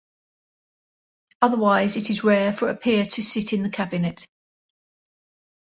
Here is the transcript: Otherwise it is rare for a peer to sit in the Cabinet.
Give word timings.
Otherwise 1.43 1.95
it 1.95 2.09
is 2.09 2.23
rare 2.23 2.51
for 2.51 2.69
a 2.69 2.75
peer 2.75 3.05
to 3.05 3.21
sit 3.21 3.53
in 3.53 3.61
the 3.61 3.69
Cabinet. 3.69 4.27